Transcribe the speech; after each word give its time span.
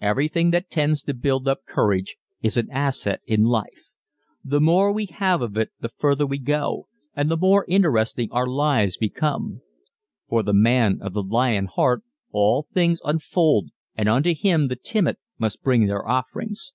Everything 0.00 0.50
that 0.50 0.70
tends 0.72 1.04
to 1.04 1.14
build 1.14 1.46
up 1.46 1.60
courage 1.68 2.16
is 2.40 2.56
an 2.56 2.68
asset 2.72 3.20
in 3.28 3.44
life. 3.44 3.90
The 4.44 4.60
more 4.60 4.92
we 4.92 5.06
have 5.06 5.40
of 5.40 5.56
it 5.56 5.70
the 5.78 5.88
further 5.88 6.26
we 6.26 6.38
go 6.38 6.88
and 7.14 7.30
the 7.30 7.36
more 7.36 7.64
interesting 7.68 8.28
our 8.32 8.48
lives 8.48 8.96
become. 8.96 9.60
For 10.28 10.42
the 10.42 10.52
man 10.52 10.98
of 11.00 11.12
the 11.12 11.22
lion 11.22 11.66
heart 11.66 12.02
all 12.32 12.64
things 12.74 13.00
unfold 13.04 13.70
and 13.94 14.08
unto 14.08 14.34
him 14.34 14.66
the 14.66 14.74
timid 14.74 15.16
must 15.38 15.62
bring 15.62 15.86
their 15.86 16.08
offerings. 16.08 16.72